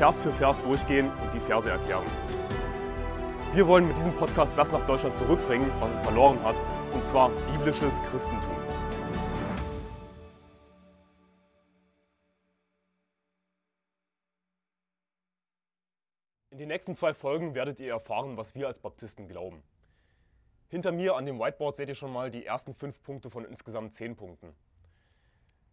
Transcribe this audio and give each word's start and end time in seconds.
Vers 0.00 0.22
für 0.22 0.32
Vers 0.32 0.58
durchgehen 0.62 1.12
und 1.12 1.34
die 1.34 1.40
Verse 1.40 1.68
erklären. 1.68 2.06
Wir 3.52 3.66
wollen 3.68 3.86
mit 3.86 3.98
diesem 3.98 4.14
Podcast 4.14 4.56
das 4.56 4.72
nach 4.72 4.86
Deutschland 4.86 5.14
zurückbringen, 5.18 5.70
was 5.78 5.92
es 5.92 6.00
verloren 6.00 6.42
hat, 6.42 6.56
und 6.94 7.04
zwar 7.04 7.28
biblisches 7.52 7.92
Christentum. 8.10 8.56
In 16.50 16.56
den 16.56 16.68
nächsten 16.68 16.94
zwei 16.94 17.12
Folgen 17.12 17.54
werdet 17.54 17.78
ihr 17.78 17.92
erfahren, 17.92 18.38
was 18.38 18.54
wir 18.54 18.68
als 18.68 18.78
Baptisten 18.78 19.28
glauben. 19.28 19.62
Hinter 20.70 20.92
mir 20.92 21.14
an 21.14 21.26
dem 21.26 21.38
Whiteboard 21.38 21.76
seht 21.76 21.90
ihr 21.90 21.94
schon 21.94 22.10
mal 22.14 22.30
die 22.30 22.46
ersten 22.46 22.72
fünf 22.72 23.02
Punkte 23.02 23.28
von 23.28 23.44
insgesamt 23.44 23.92
zehn 23.92 24.16
Punkten. 24.16 24.54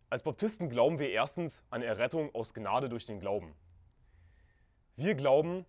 Als 0.10 0.24
Baptisten 0.24 0.68
glauben 0.68 1.00
wir 1.00 1.12
erstens 1.12 1.64
an 1.70 1.82
Errettung 1.82 2.36
aus 2.36 2.54
Gnade 2.54 2.90
durch 2.90 3.06
den 3.06 3.22
Glauben. 3.22 3.56
Wir 5.00 5.14
glauben 5.14 5.64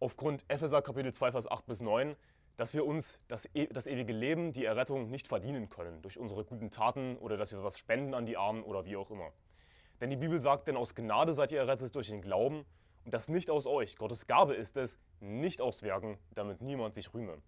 aufgrund 0.00 0.44
Epheser 0.48 0.82
Kapitel 0.82 1.14
2, 1.14 1.30
Vers 1.30 1.48
8 1.48 1.66
bis 1.66 1.80
9, 1.80 2.16
dass 2.56 2.74
wir 2.74 2.84
uns 2.84 3.20
das, 3.28 3.48
e 3.54 3.68
das 3.68 3.86
ewige 3.86 4.12
Leben, 4.12 4.52
die 4.52 4.64
Errettung 4.64 5.08
nicht 5.08 5.28
verdienen 5.28 5.68
können 5.68 6.02
durch 6.02 6.18
unsere 6.18 6.44
guten 6.44 6.68
Taten 6.68 7.16
oder 7.18 7.36
dass 7.36 7.52
wir 7.52 7.62
was 7.62 7.78
spenden 7.78 8.12
an 8.12 8.26
die 8.26 8.36
Armen 8.36 8.64
oder 8.64 8.84
wie 8.84 8.96
auch 8.96 9.12
immer. 9.12 9.30
Denn 10.00 10.10
die 10.10 10.16
Bibel 10.16 10.40
sagt, 10.40 10.66
denn 10.66 10.76
aus 10.76 10.96
Gnade 10.96 11.32
seid 11.32 11.52
ihr 11.52 11.60
errettet 11.60 11.94
durch 11.94 12.08
den 12.08 12.22
Glauben 12.22 12.64
und 13.04 13.14
das 13.14 13.28
nicht 13.28 13.52
aus 13.52 13.66
euch. 13.66 13.94
Gottes 13.94 14.26
Gabe 14.26 14.54
ist 14.54 14.76
es, 14.76 14.98
nicht 15.20 15.60
aus 15.60 15.84
Werken, 15.84 16.18
damit 16.34 16.60
niemand 16.60 16.96
sich 16.96 17.14
rühme. 17.14 17.38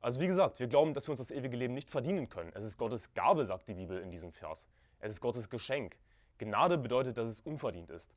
Also 0.00 0.20
wie 0.20 0.28
gesagt, 0.28 0.60
wir 0.60 0.68
glauben, 0.68 0.94
dass 0.94 1.08
wir 1.08 1.10
uns 1.10 1.18
das 1.18 1.32
ewige 1.32 1.56
Leben 1.56 1.74
nicht 1.74 1.90
verdienen 1.90 2.28
können. 2.28 2.52
Es 2.54 2.62
ist 2.62 2.78
Gottes 2.78 3.12
Gabe, 3.14 3.46
sagt 3.46 3.68
die 3.68 3.74
Bibel 3.74 3.98
in 3.98 4.12
diesem 4.12 4.30
Vers. 4.30 4.68
Es 5.00 5.10
ist 5.10 5.20
Gottes 5.20 5.50
Geschenk. 5.50 5.96
Gnade 6.38 6.78
bedeutet, 6.78 7.18
dass 7.18 7.28
es 7.28 7.40
unverdient 7.40 7.90
ist. 7.90 8.14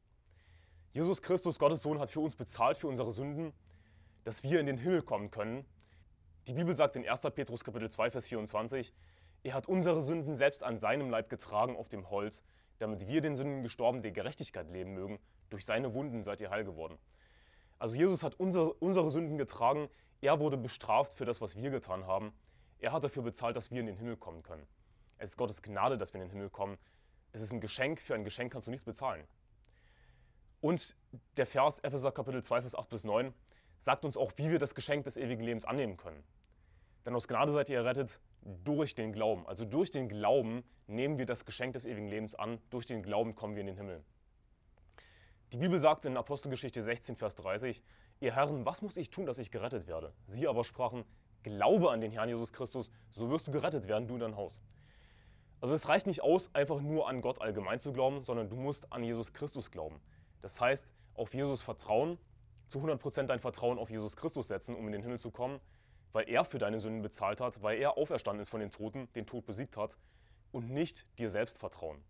Jesus 0.93 1.23
Christus, 1.23 1.57
Gottes 1.57 1.81
Sohn, 1.81 1.97
hat 1.97 2.11
für 2.11 2.19
uns 2.19 2.35
bezahlt 2.35 2.77
für 2.77 2.87
unsere 2.87 3.11
Sünden, 3.11 3.51
dass 4.25 4.43
wir 4.43 4.59
in 4.59 4.67
den 4.67 4.77
Himmel 4.77 5.01
kommen 5.01 5.31
können. 5.31 5.65
Die 6.45 6.53
Bibel 6.53 6.75
sagt 6.75 6.95
in 6.95 7.07
1. 7.07 7.19
Petrus 7.33 7.63
Kapitel 7.63 7.89
2, 7.89 8.11
Vers 8.11 8.27
24, 8.27 8.93
er 9.41 9.55
hat 9.55 9.67
unsere 9.67 10.03
Sünden 10.03 10.35
selbst 10.35 10.61
an 10.61 10.77
seinem 10.77 11.09
Leib 11.09 11.31
getragen 11.31 11.75
auf 11.75 11.89
dem 11.89 12.11
Holz, 12.11 12.43
damit 12.77 13.07
wir 13.07 13.21
den 13.21 13.35
Sünden 13.35 13.63
gestorben 13.63 14.03
der 14.03 14.11
Gerechtigkeit 14.11 14.69
leben 14.69 14.93
mögen. 14.93 15.17
Durch 15.49 15.65
seine 15.65 15.95
Wunden 15.95 16.21
seid 16.21 16.39
ihr 16.41 16.51
heil 16.51 16.63
geworden. 16.63 16.99
Also 17.79 17.95
Jesus 17.95 18.21
hat 18.21 18.39
unsere, 18.39 18.71
unsere 18.73 19.09
Sünden 19.09 19.39
getragen, 19.39 19.89
er 20.21 20.39
wurde 20.39 20.57
bestraft 20.57 21.15
für 21.15 21.25
das, 21.25 21.41
was 21.41 21.55
wir 21.55 21.71
getan 21.71 22.05
haben. 22.05 22.33
Er 22.77 22.91
hat 22.91 23.03
dafür 23.03 23.23
bezahlt, 23.23 23.55
dass 23.55 23.71
wir 23.71 23.79
in 23.79 23.87
den 23.87 23.97
Himmel 23.97 24.15
kommen 24.15 24.43
können. 24.43 24.67
Es 25.17 25.31
ist 25.31 25.37
Gottes 25.37 25.63
Gnade, 25.63 25.97
dass 25.97 26.13
wir 26.13 26.21
in 26.21 26.27
den 26.27 26.31
Himmel 26.31 26.51
kommen. 26.51 26.77
Es 27.31 27.41
ist 27.41 27.51
ein 27.51 27.61
Geschenk. 27.61 27.99
Für 27.99 28.13
ein 28.13 28.23
Geschenk 28.23 28.53
kannst 28.53 28.67
du 28.67 28.71
nichts 28.71 28.85
bezahlen. 28.85 29.25
Und 30.63 30.95
der 31.35 31.45
Vers 31.45 31.79
Epheser 31.79 32.13
Kapitel 32.13 32.41
2, 32.41 32.61
Vers 32.61 32.73
8 32.73 32.87
bis 32.87 33.03
9 33.03 33.33
sagt 33.81 34.05
uns 34.05 34.15
auch, 34.15 34.31
wie 34.37 34.49
wir 34.49 34.59
das 34.59 34.73
Geschenk 34.73 35.03
des 35.03 35.17
ewigen 35.17 35.43
Lebens 35.43 35.65
annehmen 35.65 35.97
können. 35.97 36.23
Denn 37.05 37.13
aus 37.15 37.27
Gnade 37.27 37.51
seid 37.51 37.67
ihr 37.67 37.79
errettet 37.79 38.21
durch 38.63 38.95
den 38.95 39.11
Glauben. 39.11 39.45
Also 39.45 39.65
durch 39.65 39.91
den 39.91 40.07
Glauben 40.07 40.63
nehmen 40.87 41.17
wir 41.17 41.25
das 41.25 41.43
Geschenk 41.43 41.73
des 41.73 41.83
ewigen 41.83 42.07
Lebens 42.07 42.33
an. 42.33 42.59
Durch 42.69 42.85
den 42.85 43.03
Glauben 43.03 43.35
kommen 43.35 43.55
wir 43.55 43.59
in 43.59 43.67
den 43.67 43.75
Himmel. 43.75 44.05
Die 45.51 45.57
Bibel 45.57 45.77
sagt 45.79 46.05
in 46.05 46.15
Apostelgeschichte 46.15 46.81
16, 46.81 47.17
Vers 47.17 47.35
30, 47.35 47.83
Ihr 48.21 48.33
Herren, 48.33 48.65
was 48.65 48.81
muss 48.81 48.95
ich 48.95 49.09
tun, 49.09 49.25
dass 49.25 49.39
ich 49.39 49.51
gerettet 49.51 49.85
werde? 49.87 50.13
Sie 50.27 50.47
aber 50.47 50.63
sprachen, 50.63 51.03
Glaube 51.43 51.91
an 51.91 51.99
den 51.99 52.11
Herrn 52.11 52.29
Jesus 52.29 52.53
Christus, 52.53 52.89
so 53.09 53.29
wirst 53.29 53.47
du 53.47 53.51
gerettet 53.51 53.89
werden, 53.89 54.07
du 54.07 54.13
und 54.13 54.21
dein 54.21 54.37
Haus. 54.37 54.61
Also 55.59 55.73
es 55.73 55.89
reicht 55.89 56.07
nicht 56.07 56.23
aus, 56.23 56.49
einfach 56.55 56.79
nur 56.79 57.09
an 57.09 57.19
Gott 57.19 57.41
allgemein 57.41 57.81
zu 57.81 57.91
glauben, 57.91 58.23
sondern 58.23 58.49
du 58.49 58.55
musst 58.55 58.89
an 58.93 59.03
Jesus 59.03 59.33
Christus 59.33 59.69
glauben. 59.69 59.99
Das 60.43 60.59
heißt, 60.59 60.85
auf 61.15 61.33
Jesus 61.33 61.61
vertrauen, 61.61 62.17
zu 62.67 62.79
100% 62.79 63.23
dein 63.23 63.39
Vertrauen 63.39 63.79
auf 63.79 63.89
Jesus 63.89 64.17
Christus 64.17 64.49
setzen, 64.49 64.75
um 64.75 64.85
in 64.87 64.91
den 64.91 65.01
Himmel 65.01 65.17
zu 65.17 65.31
kommen, 65.31 65.61
weil 66.11 66.29
er 66.29 66.43
für 66.43 66.57
deine 66.57 66.81
Sünden 66.81 67.01
bezahlt 67.01 67.39
hat, 67.39 67.63
weil 67.63 67.79
er 67.79 67.97
auferstanden 67.97 68.41
ist 68.41 68.49
von 68.49 68.59
den 68.59 68.69
Toten, 68.69 69.07
den 69.13 69.25
Tod 69.25 69.45
besiegt 69.45 69.77
hat 69.77 69.97
und 70.51 70.69
nicht 70.69 71.07
dir 71.17 71.29
selbst 71.29 71.59
vertrauen. 71.59 72.03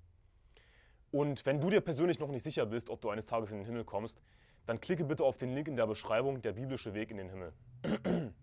Und 1.11 1.45
wenn 1.45 1.61
du 1.61 1.69
dir 1.69 1.79
persönlich 1.79 2.19
noch 2.19 2.29
nicht 2.29 2.41
sicher 2.41 2.65
bist, 2.65 2.89
ob 2.89 3.01
du 3.01 3.11
eines 3.11 3.27
Tages 3.27 3.51
in 3.51 3.57
den 3.57 3.65
Himmel 3.67 3.85
kommst, 3.85 4.19
dann 4.65 4.81
klicke 4.81 5.03
bitte 5.03 5.23
auf 5.23 5.37
den 5.37 5.53
Link 5.53 5.67
in 5.67 5.75
der 5.75 5.85
Beschreibung, 5.85 6.41
der 6.41 6.53
biblische 6.53 6.95
Weg 6.95 7.11
in 7.11 7.17
den 7.17 7.29
Himmel. 7.29 7.53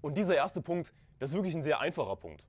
Und 0.00 0.16
dieser 0.16 0.34
erste 0.34 0.62
Punkt, 0.62 0.94
das 1.18 1.30
ist 1.30 1.34
wirklich 1.34 1.54
ein 1.54 1.62
sehr 1.62 1.78
einfacher 1.78 2.16
Punkt. 2.16 2.42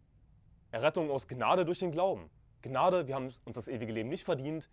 Errettung 0.71 1.11
aus 1.11 1.27
Gnade 1.27 1.65
durch 1.65 1.79
den 1.79 1.91
Glauben. 1.91 2.29
Gnade, 2.61 3.07
wir 3.07 3.15
haben 3.15 3.29
uns 3.43 3.55
das 3.55 3.67
ewige 3.67 3.91
Leben 3.91 4.07
nicht 4.07 4.23
verdient. 4.23 4.69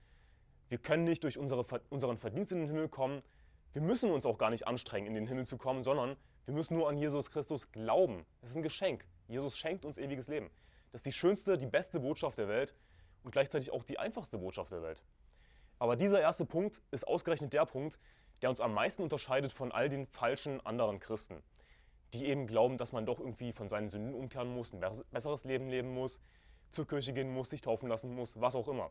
Wir 0.70 0.78
können 0.78 1.04
nicht 1.04 1.22
durch 1.24 1.36
unsere, 1.36 1.66
unseren 1.90 2.16
Verdienst 2.16 2.52
in 2.52 2.60
den 2.60 2.68
Himmel 2.68 2.88
kommen. 2.88 3.22
Wir 3.74 3.82
müssen 3.82 4.10
uns 4.10 4.24
auch 4.24 4.38
gar 4.38 4.48
nicht 4.48 4.66
anstrengen, 4.66 5.06
in 5.06 5.14
den 5.14 5.26
Himmel 5.26 5.46
zu 5.46 5.58
kommen, 5.58 5.82
sondern 5.82 6.16
wir 6.46 6.54
müssen 6.54 6.78
nur 6.78 6.88
an 6.88 6.96
Jesus 6.96 7.30
Christus 7.30 7.70
glauben. 7.70 8.24
Das 8.40 8.50
ist 8.50 8.56
ein 8.56 8.62
Geschenk. 8.62 9.04
Jesus 9.28 9.58
schenkt 9.58 9.84
uns 9.84 9.98
ewiges 9.98 10.28
Leben. 10.28 10.50
Das 10.90 11.00
ist 11.00 11.06
die 11.06 11.12
schönste, 11.12 11.58
die 11.58 11.66
beste 11.66 12.00
Botschaft 12.00 12.38
der 12.38 12.48
Welt 12.48 12.74
und 13.22 13.32
gleichzeitig 13.32 13.70
auch 13.70 13.84
die 13.84 13.98
einfachste 13.98 14.38
Botschaft 14.38 14.72
der 14.72 14.82
Welt. 14.82 15.02
Aber 15.78 15.96
dieser 15.96 16.22
erste 16.22 16.46
Punkt 16.46 16.80
ist 16.90 17.06
ausgerechnet 17.06 17.52
der 17.52 17.66
Punkt, 17.66 17.98
der 18.40 18.48
uns 18.48 18.60
am 18.60 18.72
meisten 18.72 19.02
unterscheidet 19.02 19.52
von 19.52 19.72
all 19.72 19.90
den 19.90 20.06
falschen 20.06 20.64
anderen 20.64 20.98
Christen 20.98 21.42
die 22.12 22.26
eben 22.26 22.46
glauben, 22.46 22.76
dass 22.76 22.92
man 22.92 23.06
doch 23.06 23.20
irgendwie 23.20 23.52
von 23.52 23.68
seinen 23.68 23.88
Sünden 23.88 24.14
umkehren 24.14 24.52
muss, 24.52 24.72
ein 24.72 24.80
besseres 25.10 25.44
Leben 25.44 25.68
leben 25.68 25.94
muss, 25.94 26.20
zur 26.70 26.86
Kirche 26.86 27.12
gehen 27.12 27.32
muss, 27.32 27.50
sich 27.50 27.60
taufen 27.60 27.88
lassen 27.88 28.14
muss, 28.14 28.40
was 28.40 28.54
auch 28.54 28.68
immer. 28.68 28.90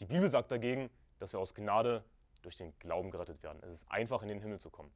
Die 0.00 0.06
Bibel 0.06 0.28
sagt 0.30 0.50
dagegen, 0.50 0.90
dass 1.18 1.32
wir 1.32 1.40
aus 1.40 1.54
Gnade 1.54 2.04
durch 2.42 2.56
den 2.56 2.78
Glauben 2.78 3.10
gerettet 3.10 3.42
werden. 3.42 3.62
Es 3.62 3.70
ist 3.70 3.90
einfach, 3.90 4.22
in 4.22 4.28
den 4.28 4.40
Himmel 4.40 4.58
zu 4.58 4.68
kommen. 4.68 4.90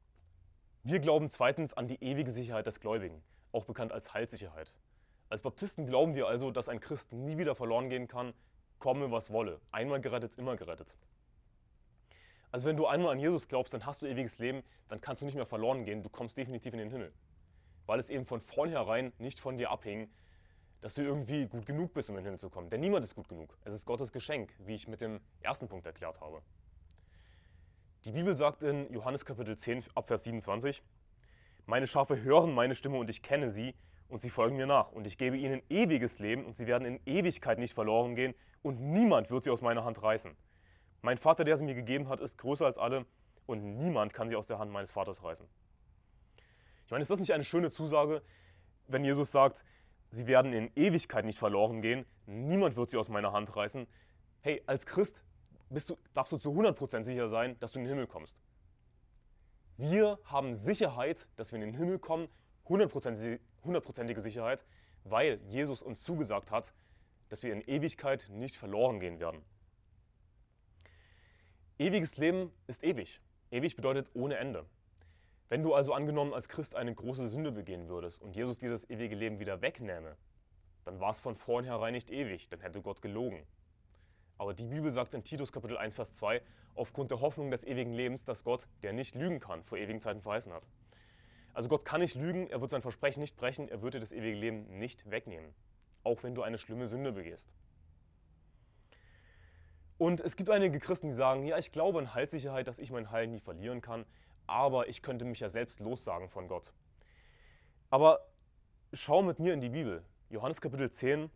Wir 0.82 1.00
glauben 1.00 1.30
zweitens 1.30 1.72
an 1.72 1.88
die 1.88 2.02
ewige 2.02 2.30
Sicherheit 2.30 2.66
des 2.66 2.80
Gläubigen, 2.80 3.22
auch 3.52 3.64
bekannt 3.64 3.92
als 3.92 4.12
Heilssicherheit. 4.12 4.74
Als 5.30 5.42
Baptisten 5.42 5.86
glauben 5.86 6.14
wir 6.14 6.26
also, 6.26 6.50
dass 6.50 6.68
ein 6.68 6.80
Christ 6.80 7.12
nie 7.12 7.38
wieder 7.38 7.54
verloren 7.54 7.88
gehen 7.88 8.08
kann, 8.08 8.34
komme 8.78 9.10
was 9.10 9.32
wolle. 9.32 9.60
Einmal 9.72 10.00
gerettet, 10.00 10.36
immer 10.36 10.56
gerettet. 10.56 10.96
Also 12.52 12.66
wenn 12.66 12.76
du 12.76 12.86
einmal 12.86 13.12
an 13.12 13.20
Jesus 13.20 13.48
glaubst, 13.48 13.72
dann 13.72 13.86
hast 13.86 14.02
du 14.02 14.06
ewiges 14.06 14.38
Leben, 14.38 14.62
dann 14.88 15.00
kannst 15.00 15.22
du 15.22 15.26
nicht 15.26 15.36
mehr 15.36 15.46
verloren 15.46 15.84
gehen, 15.84 16.02
du 16.02 16.08
kommst 16.08 16.36
definitiv 16.36 16.72
in 16.72 16.80
den 16.80 16.90
Himmel. 16.90 17.12
Weil 17.86 18.00
es 18.00 18.10
eben 18.10 18.26
von 18.26 18.40
vornherein 18.40 19.12
nicht 19.18 19.40
von 19.40 19.56
dir 19.56 19.70
abhing, 19.70 20.10
dass 20.80 20.94
du 20.94 21.02
irgendwie 21.02 21.46
gut 21.46 21.66
genug 21.66 21.92
bist, 21.92 22.08
um 22.08 22.16
in 22.16 22.20
den 22.20 22.26
Himmel 22.26 22.40
zu 22.40 22.50
kommen. 22.50 22.70
Denn 22.70 22.80
niemand 22.80 23.04
ist 23.04 23.14
gut 23.14 23.28
genug. 23.28 23.56
Es 23.64 23.74
ist 23.74 23.84
Gottes 23.84 24.12
Geschenk, 24.12 24.54
wie 24.58 24.74
ich 24.74 24.88
mit 24.88 25.00
dem 25.00 25.20
ersten 25.40 25.68
Punkt 25.68 25.86
erklärt 25.86 26.20
habe. 26.20 26.42
Die 28.04 28.12
Bibel 28.12 28.34
sagt 28.34 28.62
in 28.62 28.90
Johannes 28.92 29.24
Kapitel 29.24 29.56
10, 29.58 29.84
Abvers 29.94 30.24
27, 30.24 30.82
Meine 31.66 31.86
Schafe 31.86 32.22
hören 32.22 32.54
meine 32.54 32.74
Stimme 32.74 32.96
und 32.96 33.10
ich 33.10 33.22
kenne 33.22 33.50
sie 33.50 33.74
und 34.08 34.22
sie 34.22 34.30
folgen 34.30 34.56
mir 34.56 34.66
nach. 34.66 34.90
Und 34.90 35.06
ich 35.06 35.18
gebe 35.18 35.36
ihnen 35.36 35.62
ewiges 35.68 36.18
Leben 36.18 36.46
und 36.46 36.56
sie 36.56 36.66
werden 36.66 36.86
in 36.86 37.00
Ewigkeit 37.04 37.58
nicht 37.58 37.74
verloren 37.74 38.14
gehen 38.14 38.34
und 38.62 38.80
niemand 38.80 39.30
wird 39.30 39.44
sie 39.44 39.50
aus 39.50 39.60
meiner 39.60 39.84
Hand 39.84 40.02
reißen. 40.02 40.34
Mein 41.02 41.18
Vater, 41.18 41.44
der 41.44 41.56
sie 41.58 41.64
mir 41.64 41.74
gegeben 41.74 42.08
hat, 42.08 42.20
ist 42.20 42.38
größer 42.38 42.64
als 42.64 42.78
alle 42.78 43.04
und 43.46 43.76
niemand 43.76 44.14
kann 44.14 44.28
sie 44.28 44.36
aus 44.36 44.46
der 44.46 44.58
Hand 44.58 44.70
meines 44.70 44.90
Vaters 44.90 45.22
reißen. 45.22 45.46
Ich 46.86 46.90
meine, 46.90 47.02
ist 47.02 47.10
das 47.10 47.20
nicht 47.20 47.32
eine 47.32 47.44
schöne 47.44 47.70
Zusage, 47.70 48.22
wenn 48.88 49.04
Jesus 49.04 49.30
sagt, 49.30 49.64
sie 50.10 50.26
werden 50.26 50.52
in 50.52 50.70
Ewigkeit 50.76 51.24
nicht 51.24 51.38
verloren 51.38 51.82
gehen, 51.82 52.04
niemand 52.26 52.76
wird 52.76 52.90
sie 52.90 52.98
aus 52.98 53.08
meiner 53.08 53.32
Hand 53.32 53.54
reißen. 53.54 53.86
Hey, 54.42 54.62
als 54.66 54.86
Christ 54.86 55.20
du, 55.70 55.96
darfst 56.14 56.32
du 56.32 56.38
zu 56.38 56.50
100% 56.50 57.04
sicher 57.04 57.28
sein, 57.28 57.58
dass 57.60 57.72
du 57.72 57.78
in 57.78 57.84
den 57.84 57.90
Himmel 57.90 58.06
kommst. 58.06 58.36
Wir 59.76 60.18
haben 60.24 60.56
Sicherheit, 60.56 61.28
dass 61.36 61.52
wir 61.52 61.56
in 61.56 61.72
den 61.72 61.74
Himmel 61.74 61.98
kommen, 61.98 62.28
hundertprozentige 62.68 64.20
Sicherheit, 64.20 64.66
weil 65.04 65.40
Jesus 65.48 65.80
uns 65.80 66.02
zugesagt 66.02 66.50
hat, 66.50 66.74
dass 67.28 67.42
wir 67.42 67.52
in 67.52 67.62
Ewigkeit 67.62 68.28
nicht 68.30 68.56
verloren 68.56 69.00
gehen 69.00 69.20
werden. 69.20 69.42
Ewiges 71.78 72.16
Leben 72.18 72.52
ist 72.66 72.84
ewig. 72.84 73.22
Ewig 73.50 73.74
bedeutet 73.74 74.10
ohne 74.12 74.36
Ende. 74.36 74.66
Wenn 75.50 75.64
du 75.64 75.74
also 75.74 75.92
angenommen 75.94 76.32
als 76.32 76.48
Christ 76.48 76.76
eine 76.76 76.94
große 76.94 77.28
Sünde 77.28 77.50
begehen 77.50 77.88
würdest 77.88 78.22
und 78.22 78.36
Jesus 78.36 78.56
dieses 78.56 78.88
ewige 78.88 79.16
Leben 79.16 79.40
wieder 79.40 79.60
wegnähme, 79.60 80.16
dann 80.84 81.00
war 81.00 81.10
es 81.10 81.18
von 81.18 81.34
vornherein 81.34 81.92
nicht 81.92 82.12
ewig, 82.12 82.48
dann 82.50 82.60
hätte 82.60 82.80
Gott 82.80 83.02
gelogen. 83.02 83.44
Aber 84.38 84.54
die 84.54 84.64
Bibel 84.64 84.92
sagt 84.92 85.12
in 85.12 85.24
Titus 85.24 85.50
Kapitel 85.50 85.76
1, 85.76 85.96
Vers 85.96 86.14
2, 86.14 86.40
aufgrund 86.76 87.10
der 87.10 87.20
Hoffnung 87.20 87.50
des 87.50 87.64
ewigen 87.64 87.92
Lebens, 87.92 88.24
dass 88.24 88.44
Gott, 88.44 88.68
der 88.84 88.92
nicht 88.92 89.16
lügen 89.16 89.40
kann, 89.40 89.64
vor 89.64 89.76
ewigen 89.76 90.00
Zeiten 90.00 90.22
verheißen 90.22 90.52
hat. 90.52 90.62
Also 91.52 91.68
Gott 91.68 91.84
kann 91.84 92.00
nicht 92.00 92.14
lügen, 92.14 92.48
er 92.48 92.60
wird 92.60 92.70
sein 92.70 92.82
Versprechen 92.82 93.18
nicht 93.18 93.36
brechen, 93.36 93.68
er 93.68 93.82
wird 93.82 93.94
dir 93.94 94.00
das 94.00 94.12
ewige 94.12 94.38
Leben 94.38 94.78
nicht 94.78 95.10
wegnehmen, 95.10 95.52
auch 96.04 96.22
wenn 96.22 96.36
du 96.36 96.42
eine 96.42 96.58
schlimme 96.58 96.86
Sünde 96.86 97.10
begehst. 97.10 97.48
Und 99.98 100.20
es 100.20 100.36
gibt 100.36 100.48
einige 100.48 100.78
Christen, 100.78 101.08
die 101.08 101.14
sagen, 101.14 101.44
ja, 101.44 101.58
ich 101.58 101.72
glaube 101.72 101.98
an 101.98 102.14
Heilssicherheit, 102.14 102.68
dass 102.68 102.78
ich 102.78 102.92
mein 102.92 103.10
Heil 103.10 103.26
nie 103.26 103.40
verlieren 103.40 103.80
kann, 103.80 104.06
aber 104.50 104.88
ich 104.88 105.00
könnte 105.00 105.24
mich 105.24 105.40
ja 105.40 105.48
selbst 105.48 105.80
lossagen 105.80 106.28
von 106.28 106.48
Gott. 106.48 106.72
Aber 107.88 108.26
schau 108.92 109.22
mit 109.22 109.38
mir 109.38 109.54
in 109.54 109.60
die 109.60 109.68
Bibel. 109.68 110.04
Johannes 110.28 110.60
Kapitel 110.60 110.90
10, 110.90 111.30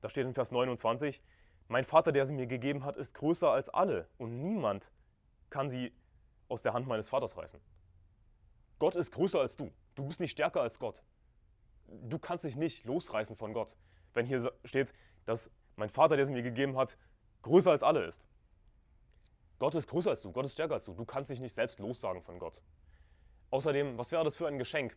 da 0.00 0.08
steht 0.08 0.26
in 0.26 0.34
Vers 0.34 0.50
29, 0.50 1.22
mein 1.68 1.84
Vater, 1.84 2.12
der 2.12 2.26
sie 2.26 2.34
mir 2.34 2.46
gegeben 2.46 2.84
hat, 2.84 2.96
ist 2.96 3.14
größer 3.14 3.50
als 3.50 3.68
alle 3.68 4.08
und 4.18 4.42
niemand 4.42 4.90
kann 5.50 5.70
sie 5.70 5.92
aus 6.48 6.62
der 6.62 6.72
Hand 6.72 6.86
meines 6.86 7.08
Vaters 7.08 7.36
reißen. 7.36 7.60
Gott 8.78 8.96
ist 8.96 9.12
größer 9.12 9.40
als 9.40 9.56
du. 9.56 9.72
Du 9.94 10.06
bist 10.06 10.20
nicht 10.20 10.32
stärker 10.32 10.60
als 10.60 10.78
Gott. 10.78 11.02
Du 11.86 12.18
kannst 12.18 12.44
dich 12.44 12.56
nicht 12.56 12.84
losreißen 12.84 13.36
von 13.36 13.52
Gott. 13.52 13.76
Wenn 14.12 14.26
hier 14.26 14.52
steht, 14.64 14.92
dass 15.24 15.50
mein 15.76 15.88
Vater, 15.88 16.16
der 16.16 16.26
sie 16.26 16.32
mir 16.32 16.42
gegeben 16.42 16.76
hat, 16.76 16.96
größer 17.42 17.70
als 17.70 17.82
alle 17.82 18.04
ist. 18.04 18.24
Gott 19.58 19.74
ist 19.74 19.86
größer 19.88 20.10
als 20.10 20.22
du, 20.22 20.32
Gott 20.32 20.46
ist 20.46 20.52
stärker 20.52 20.74
als 20.74 20.84
du. 20.84 20.94
Du 20.94 21.04
kannst 21.04 21.30
dich 21.30 21.40
nicht 21.40 21.52
selbst 21.52 21.78
lossagen 21.78 22.22
von 22.22 22.38
Gott. 22.38 22.60
Außerdem, 23.50 23.98
was 23.98 24.10
wäre 24.10 24.24
das 24.24 24.36
für 24.36 24.48
ein 24.48 24.58
Geschenk, 24.58 24.96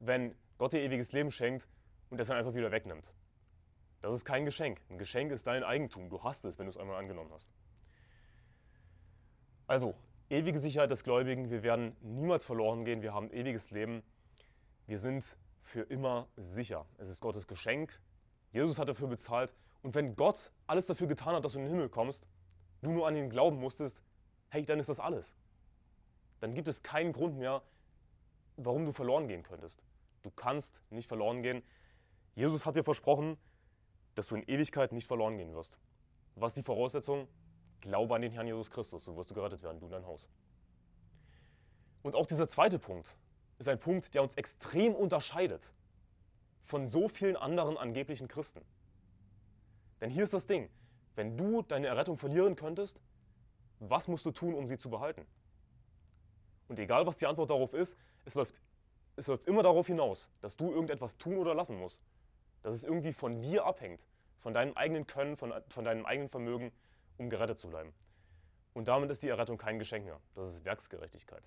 wenn 0.00 0.34
Gott 0.58 0.72
dir 0.72 0.80
ewiges 0.80 1.12
Leben 1.12 1.30
schenkt 1.30 1.68
und 2.10 2.20
es 2.20 2.28
dann 2.28 2.36
einfach 2.36 2.54
wieder 2.54 2.72
wegnimmt? 2.72 3.12
Das 4.00 4.14
ist 4.14 4.24
kein 4.24 4.44
Geschenk. 4.44 4.80
Ein 4.90 4.98
Geschenk 4.98 5.30
ist 5.30 5.46
dein 5.46 5.62
Eigentum. 5.62 6.10
Du 6.10 6.22
hast 6.24 6.44
es, 6.44 6.58
wenn 6.58 6.66
du 6.66 6.70
es 6.70 6.76
einmal 6.76 6.96
angenommen 6.96 7.30
hast. 7.32 7.48
Also, 9.68 9.94
ewige 10.28 10.58
Sicherheit 10.58 10.90
des 10.90 11.04
Gläubigen. 11.04 11.50
Wir 11.50 11.62
werden 11.62 11.96
niemals 12.00 12.44
verloren 12.44 12.84
gehen. 12.84 13.00
Wir 13.00 13.14
haben 13.14 13.30
ewiges 13.30 13.70
Leben. 13.70 14.02
Wir 14.86 14.98
sind 14.98 15.36
für 15.62 15.82
immer 15.82 16.26
sicher. 16.36 16.84
Es 16.98 17.08
ist 17.08 17.20
Gottes 17.20 17.46
Geschenk. 17.46 18.00
Jesus 18.50 18.78
hat 18.78 18.88
dafür 18.88 19.06
bezahlt. 19.06 19.54
Und 19.82 19.94
wenn 19.94 20.16
Gott 20.16 20.50
alles 20.66 20.86
dafür 20.86 21.06
getan 21.06 21.36
hat, 21.36 21.44
dass 21.44 21.52
du 21.52 21.58
in 21.58 21.66
den 21.66 21.74
Himmel 21.74 21.88
kommst, 21.88 22.26
du 22.82 22.90
nur 22.90 23.06
an 23.06 23.16
ihn 23.16 23.30
glauben 23.30 23.58
musstest, 23.58 24.00
hey, 24.48 24.62
dann 24.62 24.78
ist 24.78 24.88
das 24.88 25.00
alles. 25.00 25.34
Dann 26.40 26.54
gibt 26.54 26.68
es 26.68 26.82
keinen 26.82 27.12
Grund 27.12 27.38
mehr, 27.38 27.62
warum 28.56 28.84
du 28.84 28.92
verloren 28.92 29.28
gehen 29.28 29.42
könntest. 29.42 29.82
Du 30.22 30.30
kannst 30.30 30.82
nicht 30.90 31.08
verloren 31.08 31.42
gehen. 31.42 31.62
Jesus 32.34 32.66
hat 32.66 32.76
dir 32.76 32.84
versprochen, 32.84 33.36
dass 34.14 34.26
du 34.28 34.36
in 34.36 34.42
Ewigkeit 34.42 34.92
nicht 34.92 35.06
verloren 35.06 35.38
gehen 35.38 35.54
wirst. 35.54 35.78
Was 36.34 36.50
ist 36.50 36.58
die 36.58 36.62
Voraussetzung? 36.62 37.28
Glaube 37.80 38.14
an 38.14 38.22
den 38.22 38.32
Herrn 38.32 38.46
Jesus 38.46 38.70
Christus, 38.70 39.04
so 39.04 39.16
wirst 39.16 39.30
du 39.30 39.34
gerettet 39.34 39.62
werden, 39.62 39.80
du 39.80 39.86
und 39.86 39.92
dein 39.92 40.06
Haus. 40.06 40.28
Und 42.02 42.14
auch 42.14 42.26
dieser 42.26 42.48
zweite 42.48 42.78
Punkt 42.78 43.16
ist 43.58 43.68
ein 43.68 43.78
Punkt, 43.78 44.14
der 44.14 44.22
uns 44.22 44.34
extrem 44.34 44.94
unterscheidet 44.94 45.72
von 46.62 46.86
so 46.86 47.08
vielen 47.08 47.36
anderen 47.36 47.76
angeblichen 47.76 48.28
Christen. 48.28 48.60
Denn 50.00 50.10
hier 50.10 50.24
ist 50.24 50.32
das 50.32 50.46
Ding, 50.46 50.68
wenn 51.14 51.36
du 51.36 51.62
deine 51.62 51.88
Errettung 51.88 52.16
verlieren 52.16 52.56
könntest, 52.56 53.00
was 53.78 54.08
musst 54.08 54.24
du 54.24 54.30
tun, 54.30 54.54
um 54.54 54.68
sie 54.68 54.78
zu 54.78 54.90
behalten? 54.90 55.26
Und 56.68 56.78
egal, 56.78 57.06
was 57.06 57.16
die 57.16 57.26
Antwort 57.26 57.50
darauf 57.50 57.74
ist, 57.74 57.96
es 58.24 58.34
läuft, 58.34 58.54
es 59.16 59.26
läuft 59.26 59.46
immer 59.46 59.62
darauf 59.62 59.86
hinaus, 59.86 60.30
dass 60.40 60.56
du 60.56 60.70
irgendetwas 60.70 61.18
tun 61.18 61.36
oder 61.36 61.54
lassen 61.54 61.78
musst 61.78 62.02
dass 62.62 62.74
es 62.74 62.84
irgendwie 62.84 63.12
von 63.12 63.40
dir 63.40 63.66
abhängt, 63.66 64.06
von 64.40 64.54
deinem 64.54 64.76
eigenen 64.76 65.06
Können, 65.06 65.36
von, 65.36 65.52
von 65.68 65.84
deinem 65.84 66.06
eigenen 66.06 66.28
Vermögen, 66.28 66.72
um 67.18 67.28
gerettet 67.28 67.58
zu 67.58 67.68
bleiben. 67.68 67.92
Und 68.72 68.88
damit 68.88 69.10
ist 69.10 69.22
die 69.22 69.28
Errettung 69.28 69.58
kein 69.58 69.78
Geschenk 69.78 70.04
mehr. 70.04 70.18
Das 70.34 70.54
ist 70.54 70.64
Werksgerechtigkeit. 70.64 71.42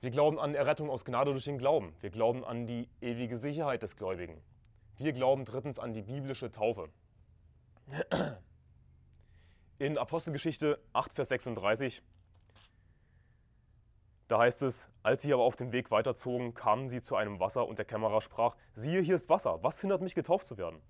Wir 0.00 0.10
glauben 0.10 0.38
an 0.38 0.54
Errettung 0.54 0.90
aus 0.90 1.06
Gnade 1.06 1.30
durch 1.30 1.44
den 1.44 1.56
Glauben. 1.56 1.94
Wir 2.00 2.10
glauben 2.10 2.44
an 2.44 2.66
die 2.66 2.90
ewige 3.00 3.38
Sicherheit 3.38 3.82
des 3.82 3.96
Gläubigen. 3.96 4.42
Wir 4.96 5.12
glauben 5.12 5.44
drittens 5.44 5.78
an 5.78 5.92
die 5.92 6.02
biblische 6.02 6.50
Taufe. 6.50 6.88
In 9.78 9.98
Apostelgeschichte 9.98 10.78
8, 10.92 11.12
Vers 11.12 11.28
36 11.28 12.02
da 14.28 14.38
heißt 14.38 14.62
es, 14.62 14.88
als 15.02 15.22
sie 15.22 15.34
aber 15.34 15.42
auf 15.42 15.56
dem 15.56 15.72
Weg 15.72 15.90
weiterzogen, 15.90 16.54
kamen 16.54 16.88
sie 16.88 17.02
zu 17.02 17.14
einem 17.14 17.40
Wasser 17.40 17.66
und 17.68 17.78
der 17.78 17.84
Kämmerer 17.84 18.22
sprach, 18.22 18.56
siehe, 18.72 19.02
hier 19.02 19.16
ist 19.16 19.28
Wasser, 19.28 19.62
was 19.62 19.80
hindert 19.80 20.00
mich 20.00 20.14
getauft 20.14 20.46
zu 20.46 20.56
werden? 20.56 20.80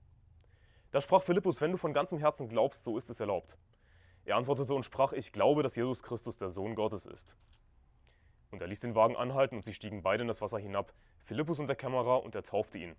Da 0.93 1.01
sprach 1.01 1.23
Philippus, 1.23 1.61
wenn 1.61 1.73
du 1.73 1.77
von 1.77 1.93
ganzem 1.93 2.19
Herzen 2.19 2.49
glaubst, 2.49 2.85
so 2.85 2.97
ist 2.97 3.11
es 3.11 3.19
erlaubt. 3.19 3.59
Er 4.25 4.37
antwortete 4.37 4.73
und 4.73 4.85
sprach, 4.85 5.12
ich 5.12 5.33
glaube, 5.33 5.65
dass 5.65 5.75
Jesus 5.75 6.05
Christus 6.05 6.37
der 6.37 6.51
Sohn 6.51 6.77
Gottes 6.77 7.06
ist. 7.06 7.37
Und 8.53 8.62
er 8.62 8.69
ließ 8.69 8.81
den 8.81 8.95
Wagen 8.95 9.17
anhalten 9.17 9.56
und 9.56 9.65
sie 9.65 9.75
stiegen 9.75 10.03
beide 10.03 10.23
in 10.23 10.29
das 10.29 10.41
Wasser 10.41 10.59
hinab, 10.59 10.95
Philippus 11.25 11.59
und 11.59 11.67
der 11.67 11.75
Kämmerer, 11.75 12.23
und 12.23 12.37
er 12.37 12.45
taufte 12.45 12.79
ihn. 12.79 12.95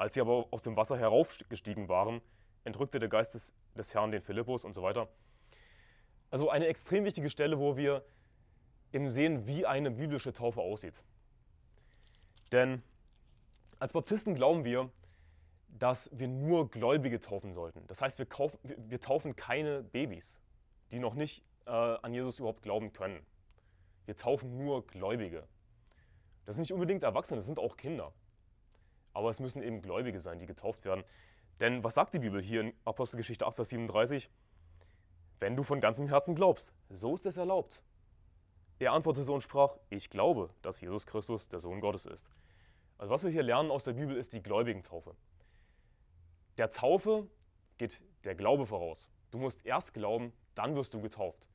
Als 0.00 0.14
sie 0.14 0.22
aber 0.22 0.46
aus 0.50 0.62
dem 0.62 0.78
Wasser 0.78 0.96
heraufgestiegen 0.96 1.90
waren, 1.90 2.22
entrückte 2.64 2.98
der 2.98 3.10
Geist 3.10 3.34
des, 3.34 3.52
des 3.76 3.92
Herrn 3.92 4.10
den 4.10 4.22
Philippus 4.22 4.64
und 4.64 4.72
so 4.72 4.82
weiter. 4.82 5.08
Also 6.30 6.48
eine 6.48 6.68
extrem 6.68 7.04
wichtige 7.04 7.28
Stelle, 7.28 7.58
wo 7.58 7.76
wir 7.76 8.02
eben 8.94 9.10
sehen, 9.10 9.46
wie 9.46 9.66
eine 9.66 9.90
biblische 9.90 10.32
Taufe 10.32 10.62
aussieht. 10.62 11.04
Denn 12.50 12.82
als 13.78 13.92
Baptisten 13.92 14.34
glauben 14.34 14.64
wir, 14.64 14.88
dass 15.68 16.08
wir 16.14 16.28
nur 16.28 16.70
Gläubige 16.70 17.20
taufen 17.20 17.52
sollten. 17.52 17.86
Das 17.86 18.00
heißt, 18.00 18.18
wir, 18.18 18.24
kaufen, 18.24 18.58
wir 18.62 19.02
taufen 19.02 19.36
keine 19.36 19.82
Babys, 19.82 20.40
die 20.92 20.98
noch 20.98 21.12
nicht 21.12 21.44
äh, 21.66 21.72
an 21.72 22.14
Jesus 22.14 22.38
überhaupt 22.38 22.62
glauben 22.62 22.94
können. 22.94 23.20
Wir 24.06 24.16
taufen 24.16 24.56
nur 24.56 24.86
Gläubige. 24.86 25.46
Das 26.46 26.54
sind 26.54 26.62
nicht 26.62 26.72
unbedingt 26.72 27.02
Erwachsene, 27.02 27.36
das 27.36 27.44
sind 27.44 27.58
auch 27.58 27.76
Kinder. 27.76 28.14
Aber 29.12 29.30
es 29.30 29.40
müssen 29.40 29.62
eben 29.62 29.82
Gläubige 29.82 30.20
sein, 30.20 30.38
die 30.38 30.46
getauft 30.46 30.84
werden. 30.84 31.04
Denn 31.60 31.84
was 31.84 31.94
sagt 31.94 32.14
die 32.14 32.18
Bibel 32.18 32.40
hier 32.40 32.62
in 32.62 32.72
Apostelgeschichte 32.84 33.46
8, 33.46 33.54
Vers 33.54 33.68
37? 33.70 34.30
Wenn 35.40 35.56
du 35.56 35.62
von 35.62 35.80
ganzem 35.80 36.08
Herzen 36.08 36.34
glaubst, 36.34 36.72
so 36.88 37.14
ist 37.14 37.26
es 37.26 37.36
erlaubt. 37.36 37.82
Er 38.78 38.92
antwortete 38.92 39.30
und 39.30 39.42
sprach, 39.42 39.76
ich 39.90 40.08
glaube, 40.08 40.50
dass 40.62 40.80
Jesus 40.80 41.06
Christus 41.06 41.48
der 41.48 41.60
Sohn 41.60 41.80
Gottes 41.80 42.06
ist. 42.06 42.30
Also 42.96 43.12
was 43.12 43.24
wir 43.24 43.30
hier 43.30 43.42
lernen 43.42 43.70
aus 43.70 43.84
der 43.84 43.92
Bibel 43.92 44.16
ist 44.16 44.32
die 44.32 44.42
Gläubigentaufe. 44.42 45.14
Der 46.56 46.70
Taufe 46.70 47.26
geht 47.78 48.02
der 48.24 48.34
Glaube 48.34 48.66
voraus. 48.66 49.10
Du 49.30 49.38
musst 49.38 49.64
erst 49.64 49.94
glauben, 49.94 50.32
dann 50.54 50.74
wirst 50.76 50.92
du 50.92 51.00
getauft. 51.00 51.46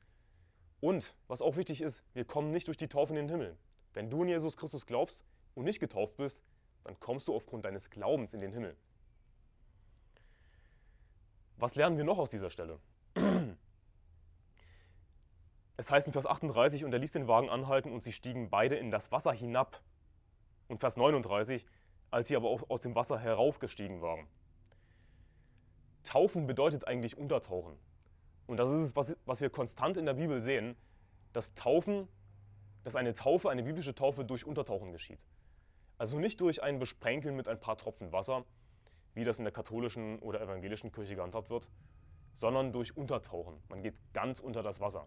Und 0.80 1.14
was 1.28 1.42
auch 1.42 1.56
wichtig 1.56 1.80
ist, 1.80 2.02
wir 2.14 2.24
kommen 2.24 2.50
nicht 2.50 2.66
durch 2.66 2.76
die 2.76 2.88
Taufe 2.88 3.12
in 3.12 3.16
den 3.16 3.28
Himmel. 3.28 3.56
Wenn 3.94 4.10
du 4.10 4.22
in 4.22 4.28
Jesus 4.28 4.56
Christus 4.56 4.86
glaubst 4.86 5.24
und 5.54 5.64
nicht 5.64 5.80
getauft 5.80 6.16
bist, 6.16 6.40
dann 6.86 6.98
kommst 7.00 7.26
du 7.28 7.34
aufgrund 7.34 7.64
deines 7.64 7.90
Glaubens 7.90 8.32
in 8.32 8.40
den 8.40 8.52
Himmel. 8.52 8.76
Was 11.56 11.74
lernen 11.74 11.96
wir 11.96 12.04
noch 12.04 12.18
aus 12.18 12.30
dieser 12.30 12.50
Stelle? 12.50 12.78
Es 15.78 15.90
heißt 15.90 16.06
in 16.06 16.14
Vers 16.14 16.24
38, 16.24 16.86
und 16.86 16.92
er 16.94 16.98
ließ 16.98 17.12
den 17.12 17.28
Wagen 17.28 17.50
anhalten 17.50 17.92
und 17.92 18.02
sie 18.02 18.12
stiegen 18.12 18.48
beide 18.48 18.76
in 18.76 18.90
das 18.90 19.12
Wasser 19.12 19.32
hinab. 19.34 19.82
Und 20.68 20.78
Vers 20.80 20.96
39, 20.96 21.66
als 22.10 22.28
sie 22.28 22.36
aber 22.36 22.48
aus 22.48 22.80
dem 22.80 22.94
Wasser 22.94 23.18
heraufgestiegen 23.18 24.00
waren. 24.00 24.26
Taufen 26.02 26.46
bedeutet 26.46 26.88
eigentlich 26.88 27.18
untertauchen. 27.18 27.76
Und 28.46 28.56
das 28.56 28.70
ist 28.70 28.78
es, 28.78 28.96
was, 28.96 29.14
was 29.26 29.42
wir 29.42 29.50
konstant 29.50 29.98
in 29.98 30.06
der 30.06 30.14
Bibel 30.14 30.40
sehen, 30.40 30.76
dass 31.34 31.52
Taufen, 31.52 32.08
dass 32.82 32.96
eine 32.96 33.12
Taufe, 33.12 33.50
eine 33.50 33.62
biblische 33.62 33.94
Taufe 33.94 34.24
durch 34.24 34.46
Untertauchen 34.46 34.92
geschieht. 34.92 35.20
Also 35.98 36.18
nicht 36.18 36.40
durch 36.40 36.62
ein 36.62 36.78
Besprenkeln 36.78 37.36
mit 37.36 37.48
ein 37.48 37.58
paar 37.58 37.78
Tropfen 37.78 38.12
Wasser, 38.12 38.44
wie 39.14 39.24
das 39.24 39.38
in 39.38 39.44
der 39.44 39.52
katholischen 39.52 40.18
oder 40.18 40.40
evangelischen 40.40 40.92
Kirche 40.92 41.16
gehandhabt 41.16 41.48
wird, 41.48 41.68
sondern 42.34 42.72
durch 42.72 42.96
Untertauchen. 42.96 43.62
Man 43.68 43.82
geht 43.82 43.94
ganz 44.12 44.40
unter 44.40 44.62
das 44.62 44.80
Wasser. 44.80 45.06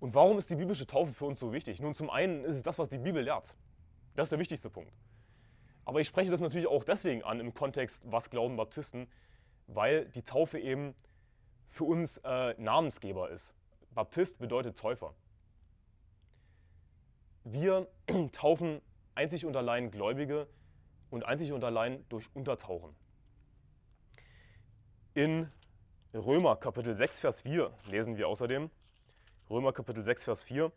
Und 0.00 0.14
warum 0.14 0.38
ist 0.38 0.50
die 0.50 0.56
biblische 0.56 0.86
Taufe 0.86 1.12
für 1.12 1.26
uns 1.26 1.38
so 1.38 1.52
wichtig? 1.52 1.80
Nun, 1.80 1.94
zum 1.94 2.10
einen 2.10 2.44
ist 2.44 2.56
es 2.56 2.62
das, 2.62 2.78
was 2.78 2.88
die 2.88 2.98
Bibel 2.98 3.22
lehrt. 3.22 3.54
Das 4.16 4.26
ist 4.26 4.30
der 4.30 4.38
wichtigste 4.38 4.70
Punkt. 4.70 4.92
Aber 5.84 6.00
ich 6.00 6.08
spreche 6.08 6.30
das 6.30 6.40
natürlich 6.40 6.66
auch 6.66 6.84
deswegen 6.84 7.22
an 7.22 7.38
im 7.38 7.54
Kontext, 7.54 8.02
was 8.04 8.30
glauben 8.30 8.56
Baptisten, 8.56 9.08
weil 9.66 10.06
die 10.06 10.22
Taufe 10.22 10.58
eben 10.58 10.94
für 11.68 11.84
uns 11.84 12.18
äh, 12.24 12.54
Namensgeber 12.60 13.30
ist. 13.30 13.54
Baptist 13.94 14.38
bedeutet 14.38 14.78
Täufer. 14.78 15.14
Wir 17.44 17.88
taufen 18.32 18.80
einzig 19.20 19.44
und 19.44 19.54
allein 19.54 19.90
Gläubige 19.90 20.46
und 21.10 21.26
einzig 21.26 21.52
und 21.52 21.62
allein 21.62 22.06
durch 22.08 22.34
Untertauchen. 22.34 22.96
In 25.12 25.50
Römer 26.14 26.56
Kapitel 26.56 26.94
6, 26.94 27.20
Vers 27.20 27.42
4 27.42 27.70
lesen 27.90 28.16
wir 28.16 28.28
außerdem, 28.28 28.70
Römer 29.50 29.74
Kapitel 29.74 30.02
6, 30.02 30.24
Vers 30.24 30.44
4. 30.44 30.72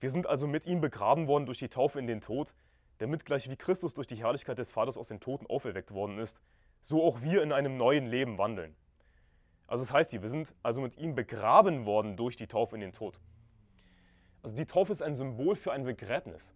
Wir 0.00 0.10
sind 0.10 0.26
also 0.26 0.46
mit 0.46 0.66
ihm 0.66 0.82
begraben 0.82 1.28
worden 1.28 1.46
durch 1.46 1.60
die 1.60 1.70
Taufe 1.70 1.98
in 1.98 2.06
den 2.06 2.20
Tod, 2.20 2.52
damit 2.98 3.24
gleich 3.24 3.48
wie 3.48 3.56
Christus 3.56 3.94
durch 3.94 4.06
die 4.06 4.16
Herrlichkeit 4.16 4.58
des 4.58 4.70
Vaters 4.70 4.98
aus 4.98 5.08
den 5.08 5.20
Toten 5.20 5.46
auferweckt 5.46 5.94
worden 5.94 6.18
ist, 6.18 6.42
so 6.82 7.02
auch 7.02 7.22
wir 7.22 7.42
in 7.42 7.52
einem 7.52 7.78
neuen 7.78 8.04
Leben 8.04 8.36
wandeln. 8.36 8.76
Also 9.66 9.82
das 9.84 9.94
heißt 9.94 10.10
hier, 10.10 10.20
wir 10.20 10.28
sind 10.28 10.52
also 10.62 10.82
mit 10.82 10.98
ihm 10.98 11.14
begraben 11.14 11.86
worden 11.86 12.18
durch 12.18 12.36
die 12.36 12.48
Taufe 12.48 12.74
in 12.74 12.82
den 12.82 12.92
Tod. 12.92 13.18
Also 14.42 14.54
die 14.54 14.66
Taufe 14.66 14.92
ist 14.92 15.00
ein 15.00 15.14
Symbol 15.14 15.56
für 15.56 15.72
ein 15.72 15.84
Begräbnis. 15.84 16.54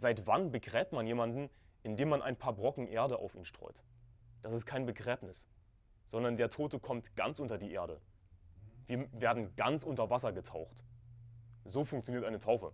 Seit 0.00 0.26
wann 0.26 0.50
begräbt 0.50 0.92
man 0.92 1.06
jemanden, 1.06 1.50
indem 1.82 2.08
man 2.08 2.22
ein 2.22 2.34
paar 2.34 2.54
Brocken 2.54 2.86
Erde 2.86 3.18
auf 3.18 3.34
ihn 3.34 3.44
streut? 3.44 3.82
Das 4.40 4.54
ist 4.54 4.64
kein 4.64 4.86
Begräbnis, 4.86 5.46
sondern 6.08 6.38
der 6.38 6.48
Tote 6.48 6.80
kommt 6.80 7.14
ganz 7.16 7.38
unter 7.38 7.58
die 7.58 7.70
Erde. 7.70 8.00
Wir 8.86 9.06
werden 9.12 9.54
ganz 9.56 9.82
unter 9.82 10.08
Wasser 10.08 10.32
getaucht. 10.32 10.82
So 11.66 11.84
funktioniert 11.84 12.24
eine 12.24 12.38
Taufe. 12.38 12.72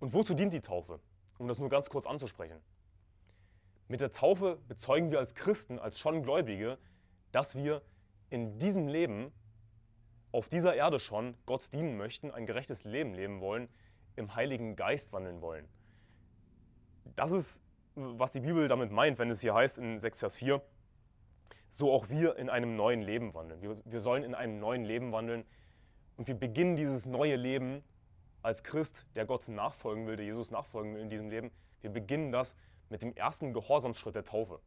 Und 0.00 0.12
wozu 0.12 0.34
dient 0.34 0.52
die 0.52 0.60
Taufe? 0.60 0.98
Um 1.38 1.46
das 1.46 1.60
nur 1.60 1.68
ganz 1.68 1.88
kurz 1.88 2.06
anzusprechen. 2.06 2.60
Mit 3.86 4.00
der 4.00 4.10
Taufe 4.10 4.58
bezeugen 4.66 5.12
wir 5.12 5.20
als 5.20 5.36
Christen, 5.36 5.78
als 5.78 6.00
schon 6.00 6.24
Gläubige, 6.24 6.78
dass 7.30 7.54
wir 7.54 7.82
in 8.30 8.58
diesem 8.58 8.88
Leben, 8.88 9.30
auf 10.32 10.48
dieser 10.48 10.74
Erde 10.74 10.98
schon, 10.98 11.36
Gott 11.46 11.72
dienen 11.72 11.96
möchten, 11.96 12.32
ein 12.32 12.46
gerechtes 12.46 12.82
Leben 12.82 13.14
leben 13.14 13.40
wollen, 13.40 13.68
im 14.16 14.34
Heiligen 14.34 14.74
Geist 14.74 15.12
wandeln 15.12 15.40
wollen. 15.40 15.68
Das 17.16 17.32
ist, 17.32 17.62
was 17.94 18.32
die 18.32 18.40
Bibel 18.40 18.68
damit 18.68 18.90
meint, 18.90 19.18
wenn 19.18 19.30
es 19.30 19.40
hier 19.40 19.54
heißt 19.54 19.78
in 19.78 20.00
6 20.00 20.18
Vers 20.18 20.36
4, 20.36 20.62
so 21.70 21.92
auch 21.92 22.08
wir 22.08 22.36
in 22.36 22.50
einem 22.50 22.76
neuen 22.76 23.02
Leben 23.02 23.34
wandeln. 23.34 23.62
Wir, 23.62 23.76
wir 23.84 24.00
sollen 24.00 24.24
in 24.24 24.34
einem 24.34 24.58
neuen 24.58 24.84
Leben 24.84 25.12
wandeln 25.12 25.44
und 26.16 26.28
wir 26.28 26.34
beginnen 26.34 26.76
dieses 26.76 27.06
neue 27.06 27.36
Leben 27.36 27.82
als 28.42 28.62
Christ, 28.62 29.06
der 29.14 29.26
Gott 29.26 29.48
nachfolgen 29.48 30.06
will, 30.06 30.16
der 30.16 30.24
Jesus 30.24 30.50
nachfolgen 30.50 30.94
will 30.94 31.02
in 31.02 31.10
diesem 31.10 31.30
Leben, 31.30 31.50
wir 31.80 31.90
beginnen 31.90 32.32
das 32.32 32.56
mit 32.88 33.02
dem 33.02 33.14
ersten 33.14 33.52
Gehorsamsschritt 33.52 34.14
der 34.14 34.24
Taufe. 34.24 34.60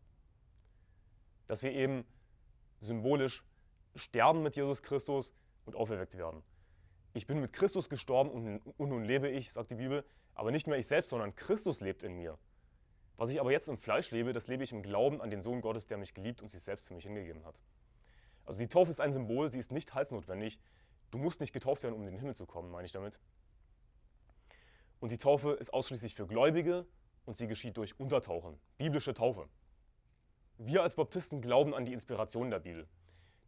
Dass 1.47 1.63
wir 1.63 1.71
eben 1.71 2.05
symbolisch 2.79 3.43
sterben 3.95 4.43
mit 4.43 4.55
Jesus 4.55 4.81
Christus 4.81 5.31
und 5.65 5.75
auferweckt 5.75 6.17
werden. 6.17 6.41
Ich 7.13 7.27
bin 7.27 7.39
mit 7.39 7.53
Christus 7.53 7.89
gestorben 7.89 8.31
und, 8.31 8.59
und 8.77 8.89
nun 8.89 9.03
lebe 9.03 9.29
ich, 9.29 9.51
sagt 9.51 9.71
die 9.71 9.75
Bibel, 9.75 10.03
aber 10.35 10.51
nicht 10.51 10.67
mehr 10.67 10.77
ich 10.77 10.87
selbst, 10.87 11.09
sondern 11.09 11.35
Christus 11.35 11.79
lebt 11.79 12.03
in 12.03 12.15
mir. 12.15 12.37
Was 13.17 13.29
ich 13.29 13.39
aber 13.39 13.51
jetzt 13.51 13.67
im 13.67 13.77
Fleisch 13.77 14.11
lebe, 14.11 14.33
das 14.33 14.47
lebe 14.47 14.63
ich 14.63 14.71
im 14.71 14.81
Glauben 14.81 15.21
an 15.21 15.29
den 15.29 15.43
Sohn 15.43 15.61
Gottes, 15.61 15.85
der 15.85 15.97
mich 15.97 16.13
geliebt 16.13 16.41
und 16.41 16.49
sich 16.49 16.63
selbst 16.63 16.87
für 16.87 16.93
mich 16.93 17.03
hingegeben 17.03 17.45
hat. 17.45 17.55
Also 18.45 18.59
die 18.59 18.67
Taufe 18.67 18.89
ist 18.89 18.99
ein 18.99 19.13
Symbol, 19.13 19.49
sie 19.49 19.59
ist 19.59 19.71
nicht 19.71 19.93
halsnotwendig. 19.93 20.59
Du 21.11 21.17
musst 21.17 21.39
nicht 21.39 21.53
getauft 21.53 21.83
werden, 21.83 21.93
um 21.93 22.01
in 22.01 22.07
den 22.07 22.17
Himmel 22.17 22.35
zu 22.35 22.45
kommen, 22.45 22.71
meine 22.71 22.85
ich 22.85 22.91
damit. 22.91 23.19
Und 24.99 25.11
die 25.11 25.17
Taufe 25.17 25.51
ist 25.51 25.73
ausschließlich 25.73 26.15
für 26.15 26.25
Gläubige 26.25 26.85
und 27.25 27.37
sie 27.37 27.47
geschieht 27.47 27.77
durch 27.77 27.99
Untertauchen, 27.99 28.59
biblische 28.77 29.13
Taufe. 29.13 29.47
Wir 30.57 30.81
als 30.81 30.95
Baptisten 30.95 31.41
glauben 31.41 31.73
an 31.73 31.85
die 31.85 31.93
Inspiration 31.93 32.49
der 32.49 32.59
Bibel. 32.59 32.87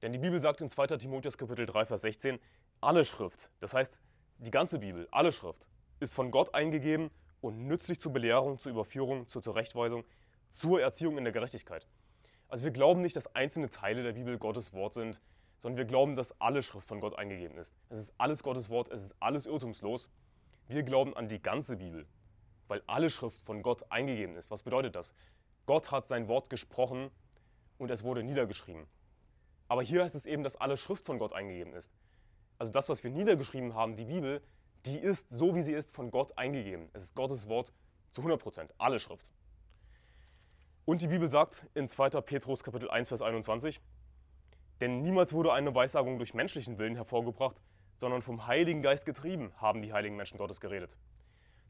Denn 0.02 0.12
die 0.12 0.20
Bibel 0.20 0.40
sagt 0.40 0.62
in 0.62 0.70
2. 0.70 0.88
Timotheus 0.98 1.38
Kapitel 1.38 1.66
3, 1.66 1.86
Vers 1.86 2.02
16, 2.02 2.40
alle 2.82 3.06
Schrift, 3.06 3.50
das 3.60 3.74
heißt 3.74 3.98
die 4.38 4.52
ganze 4.52 4.80
Bibel, 4.80 5.08
alle 5.12 5.32
Schrift, 5.32 5.66
ist 6.00 6.14
von 6.14 6.32
Gott 6.32 6.54
eingegeben 6.54 7.10
und 7.42 7.68
nützlich 7.68 8.00
zur 8.00 8.14
Belehrung, 8.14 8.60
zur 8.60 8.72
Überführung, 8.72 9.28
zur 9.28 9.42
Zurechtweisung, 9.42 10.04
zur 10.50 10.82
Erziehung 10.82 11.18
in 11.18 11.24
der 11.24 11.34
Gerechtigkeit. 11.34 11.88
Also 12.48 12.64
wir 12.64 12.72
glauben 12.72 13.02
nicht, 13.02 13.16
dass 13.16 13.34
einzelne 13.36 13.70
Teile 13.70 14.04
der 14.04 14.14
Bibel 14.14 14.38
Gottes 14.38 14.74
Wort 14.74 14.94
sind, 14.94 15.22
sondern 15.60 15.78
wir 15.78 15.86
glauben, 15.86 16.16
dass 16.16 16.40
alle 16.40 16.62
Schrift 16.62 16.88
von 16.88 17.00
Gott 17.00 17.18
eingegeben 17.18 17.58
ist. 17.58 17.74
Es 17.90 18.00
ist 18.00 18.14
alles 18.18 18.44
Gottes 18.44 18.70
Wort, 18.70 18.90
es 18.90 19.04
ist 19.04 19.16
alles 19.20 19.46
irrtumslos 19.46 20.10
wir 20.68 20.84
glauben 20.84 21.16
an 21.16 21.28
die 21.28 21.42
ganze 21.42 21.78
Bibel, 21.78 22.08
weil 22.68 22.82
alle 22.88 23.10
Schrift 23.10 23.40
von 23.46 23.62
Gott 23.62 23.92
eingegeben 23.92 24.36
ist. 24.36 24.50
Was 24.52 24.64
bedeutet 24.64 24.96
das? 24.96 25.14
Gott 25.66 25.92
hat 25.92 26.08
sein 26.08 26.28
Wort 26.28 26.50
gesprochen 26.50 27.12
und 27.78 27.92
es 27.92 28.04
wurde 28.04 28.24
niedergeschrieben. 28.24 28.88
Aber 29.68 29.84
hier 29.84 30.04
heißt 30.04 30.16
es 30.16 30.26
eben, 30.26 30.44
dass 30.44 30.56
alle 30.56 30.78
Schrift 30.78 31.06
von 31.06 31.20
Gott 31.20 31.34
eingegeben 31.34 31.74
ist. 31.74 31.92
Also 32.58 32.72
das, 32.72 32.90
was 32.90 33.04
wir 33.04 33.12
niedergeschrieben 33.12 33.74
haben, 33.74 33.96
die 33.96 34.06
Bibel, 34.06 34.42
die 34.86 34.98
ist 34.98 35.30
so, 35.30 35.56
wie 35.56 35.62
sie 35.62 35.74
ist, 35.74 35.92
von 35.92 36.12
Gott 36.12 36.38
eingegeben. 36.38 36.90
Es 36.94 37.04
ist 37.04 37.16
Gottes 37.16 37.48
Wort 37.50 37.74
zu 38.12 38.22
100 38.22 38.42
Prozent, 38.42 38.74
alle 38.78 39.00
Schrift. 39.00 39.28
Und 40.86 41.02
die 41.02 41.08
Bibel 41.08 41.30
sagt 41.30 41.66
in 41.74 41.90
2. 41.90 42.10
Petrus 42.22 42.64
Kapitel 42.64 42.90
1, 42.90 43.10
Vers 43.10 43.22
21, 43.22 43.82
denn 44.82 45.02
niemals 45.02 45.34
wurde 45.34 45.54
eine 45.54 45.74
Weissagung 45.74 46.18
durch 46.18 46.34
menschlichen 46.34 46.78
Willen 46.78 46.96
hervorgebracht, 46.96 47.60
sondern 47.98 48.22
vom 48.22 48.46
Heiligen 48.46 48.82
Geist 48.82 49.06
getrieben 49.06 49.52
haben 49.58 49.82
die 49.82 49.94
heiligen 49.94 50.16
Menschen 50.16 50.38
Gottes 50.38 50.60
geredet. 50.60 50.98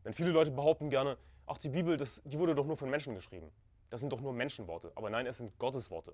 Denn 0.04 0.14
viele 0.14 0.32
Leute 0.32 0.52
behaupten 0.52 0.90
gerne, 0.90 1.18
ach, 1.46 1.58
die 1.58 1.70
Bibel, 1.70 1.98
das, 1.98 2.22
die 2.26 2.40
wurde 2.40 2.56
doch 2.56 2.66
nur 2.66 2.78
von 2.78 2.90
Menschen 2.90 3.14
geschrieben. 3.14 3.52
Das 3.90 4.02
sind 4.02 4.12
doch 4.12 4.22
nur 4.22 4.34
Menschenworte. 4.34 4.92
Aber 4.96 5.10
nein, 5.10 5.28
es 5.28 5.38
sind 5.38 5.58
Gottes 5.60 5.90
Worte. 5.92 6.14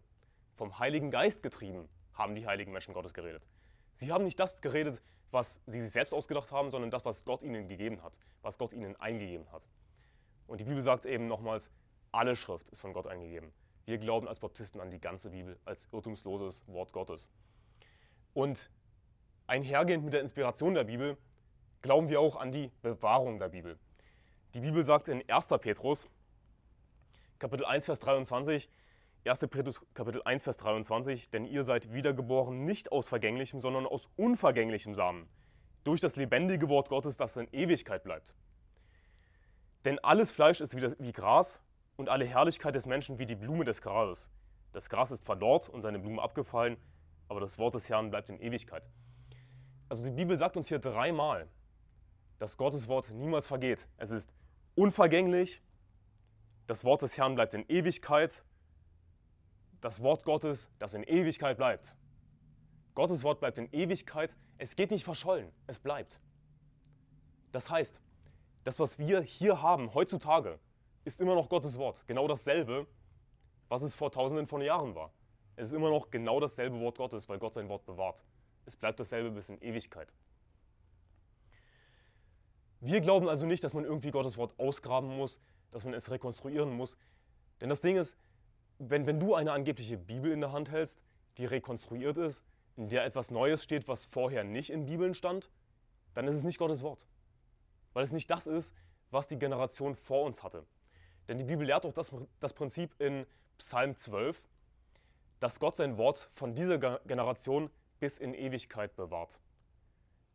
Vom 0.56 0.78
Heiligen 0.80 1.12
Geist 1.12 1.42
getrieben 1.42 1.88
haben 2.14 2.36
die 2.36 2.46
heiligen 2.46 2.72
Menschen 2.72 2.94
Gottes 2.94 3.14
geredet. 3.14 3.44
Sie 3.96 4.12
haben 4.12 4.24
nicht 4.24 4.40
das 4.40 4.62
geredet, 4.62 5.04
was 5.32 5.62
sie 5.66 5.82
sich 5.82 5.92
selbst 5.92 6.14
ausgedacht 6.14 6.52
haben, 6.52 6.72
sondern 6.72 6.92
das, 6.92 7.06
was 7.06 7.24
Gott 7.24 7.42
ihnen 7.42 7.68
gegeben 7.68 8.04
hat, 8.04 8.14
was 8.42 8.58
Gott 8.58 8.74
ihnen 8.74 8.96
eingegeben 8.98 9.52
hat. 9.52 9.64
Und 10.48 10.60
die 10.60 10.66
Bibel 10.66 10.82
sagt 10.82 11.06
eben 11.06 11.28
nochmals, 11.28 11.72
alle 12.12 12.36
Schrift 12.36 12.70
ist 12.70 12.82
von 12.82 12.94
Gott 12.94 13.08
eingegeben. 13.08 13.54
Wir 13.86 13.98
glauben 13.98 14.28
als 14.28 14.40
Baptisten 14.40 14.82
an 14.82 14.92
die 14.92 15.00
ganze 15.00 15.30
Bibel, 15.30 15.58
als 15.66 15.88
irrtumsloses 15.92 16.62
Wort 16.68 16.92
Gottes. 16.92 17.30
Und 18.34 18.70
einhergehend 19.48 20.04
mit 20.04 20.14
der 20.14 20.22
Inspiration 20.22 20.74
der 20.74 20.84
Bibel 20.84 21.18
glauben 21.82 22.10
wir 22.10 22.20
auch 22.20 22.36
an 22.36 22.52
die 22.52 22.72
Bewahrung 22.82 23.40
der 23.40 23.50
Bibel. 23.50 23.78
Die 24.54 24.60
Bibel 24.60 24.84
sagt 24.84 25.08
in 25.08 25.28
1. 25.30 25.48
Petrus, 25.60 26.10
Kapitel 27.40 27.66
1, 27.66 27.86
Vers 27.86 28.00
23, 28.00 28.70
1. 29.24 29.40
Petrus 29.52 29.80
Kapitel 29.94 30.24
1, 30.26 30.44
Vers 30.46 30.58
23, 30.58 31.30
denn 31.30 31.46
ihr 31.46 31.64
seid 31.64 31.94
wiedergeboren 31.94 32.66
nicht 32.66 32.92
aus 32.92 33.08
vergänglichem, 33.08 33.62
sondern 33.62 33.86
aus 33.86 34.10
unvergänglichem 34.16 34.96
Samen, 34.96 35.30
durch 35.84 36.02
das 36.02 36.16
lebendige 36.16 36.70
Wort 36.70 36.90
Gottes, 36.90 37.18
das 37.18 37.38
in 37.38 37.48
Ewigkeit 37.52 38.04
bleibt. 38.04 38.34
Denn 39.86 40.00
alles 40.00 40.32
Fleisch 40.32 40.60
ist 40.60 40.76
wie, 40.76 40.82
wie 40.98 41.12
Gras 41.12 41.62
und 41.98 42.10
alle 42.10 42.26
Herrlichkeit 42.26 42.74
des 42.74 42.88
Menschen 42.88 43.20
wie 43.20 43.28
die 43.28 43.36
Blume 43.36 43.64
des 43.64 43.84
Grases. 43.84 44.28
Das 44.74 44.90
Gras 44.90 45.12
ist 45.12 45.24
verdorrt 45.24 45.70
und 45.70 45.84
seine 45.84 46.00
Blume 46.00 46.20
abgefallen, 46.20 46.78
aber 47.28 47.40
das 47.40 47.60
Wort 47.60 47.76
des 47.76 47.90
Herrn 47.90 48.10
bleibt 48.10 48.30
in 48.30 48.40
Ewigkeit. 48.40 48.84
Also 49.88 50.04
die 50.04 50.12
Bibel 50.12 50.36
sagt 50.36 50.58
uns 50.58 50.68
hier 50.68 50.80
dreimal, 50.80 51.48
dass 52.40 52.58
Gottes 52.58 52.88
Wort 52.88 53.12
niemals 53.12 53.46
vergeht. 53.46 53.88
Es 53.98 54.10
ist 54.10 54.34
unvergänglich, 54.74 55.62
das 56.66 56.84
Wort 56.86 57.04
des 57.04 57.20
Herrn 57.20 57.36
bleibt 57.36 57.54
in 57.54 57.66
Ewigkeit, 57.70 58.46
das 59.82 60.02
Wort 60.02 60.24
Gottes, 60.24 60.70
das 60.80 60.94
in 60.94 61.04
Ewigkeit 61.04 61.58
bleibt. 61.58 61.96
Gottes 62.94 63.24
Wort 63.24 63.40
bleibt 63.40 63.58
in 63.58 63.72
Ewigkeit, 63.72 64.36
es 64.58 64.76
geht 64.76 64.92
nicht 64.92 65.04
verschollen, 65.04 65.52
es 65.68 65.80
bleibt. 65.80 66.22
Das 67.52 67.70
heißt, 67.70 68.00
das, 68.64 68.80
was 68.80 69.00
wir 69.00 69.22
hier 69.22 69.62
haben 69.62 69.94
heutzutage, 69.94 70.60
ist 71.04 71.20
immer 71.20 71.36
noch 71.36 71.50
Gottes 71.50 71.78
Wort. 71.78 72.06
Genau 72.08 72.28
dasselbe, 72.28 72.86
was 73.70 73.82
es 73.82 73.96
vor 73.96 74.12
tausenden 74.12 74.48
von 74.48 74.62
Jahren 74.62 74.94
war. 74.94 75.12
Es 75.56 75.70
ist 75.70 75.76
immer 75.76 75.90
noch 75.90 76.12
genau 76.12 76.40
dasselbe 76.40 76.80
Wort 76.80 76.98
Gottes, 76.98 77.28
weil 77.28 77.40
Gott 77.40 77.56
sein 77.56 77.70
Wort 77.70 77.86
bewahrt. 77.86 78.24
Es 78.66 78.76
bleibt 78.76 79.00
dasselbe 79.00 79.32
bis 79.32 79.50
in 79.50 79.60
Ewigkeit. 79.62 80.14
Wir 82.80 83.02
glauben 83.02 83.28
also 83.28 83.46
nicht, 83.46 83.64
dass 83.64 83.74
man 83.74 83.84
irgendwie 83.84 84.12
Gottes 84.12 84.38
Wort 84.38 84.58
ausgraben 84.60 85.16
muss, 85.16 85.40
dass 85.72 85.86
man 85.86 85.94
es 85.94 86.10
rekonstruieren 86.10 86.72
muss. 86.72 86.98
Denn 87.60 87.70
das 87.70 87.82
Ding 87.82 87.98
ist, 87.98 88.18
wenn, 88.90 89.06
wenn 89.06 89.20
du 89.20 89.36
eine 89.36 89.52
angebliche 89.52 89.98
Bibel 89.98 90.32
in 90.32 90.42
der 90.42 90.52
Hand 90.52 90.72
hältst, 90.72 91.00
die 91.38 91.46
rekonstruiert 91.46 92.18
ist, 92.18 92.44
in 92.76 92.90
der 92.90 93.06
etwas 93.06 93.30
Neues 93.30 93.64
steht, 93.64 93.88
was 93.88 94.06
vorher 94.06 94.44
nicht 94.44 94.70
in 94.70 94.86
Bibeln 94.86 95.14
stand, 95.14 95.50
dann 96.14 96.28
ist 96.28 96.36
es 96.36 96.44
nicht 96.44 96.58
Gottes 96.58 96.82
Wort. 96.82 97.06
Weil 97.94 98.04
es 98.04 98.12
nicht 98.12 98.30
das 98.32 98.48
ist, 98.48 98.74
was 99.12 99.28
die 99.28 99.38
Generation 99.38 99.96
vor 99.96 100.24
uns 100.24 100.44
hatte. 100.44 100.66
Denn 101.28 101.38
die 101.38 101.44
Bibel 101.44 101.66
lehrt 101.66 101.86
auch 101.86 101.94
das, 101.94 102.12
das 102.40 102.54
Prinzip 102.54 103.00
in 103.00 103.26
Psalm 103.58 103.96
12, 103.96 104.42
dass 105.40 105.60
Gott 105.60 105.76
sein 105.76 105.98
Wort 105.98 106.30
von 106.34 106.56
dieser 106.56 106.78
Generation 106.78 107.70
bis 108.00 108.18
in 108.18 108.34
Ewigkeit 108.34 108.96
bewahrt. 108.96 109.40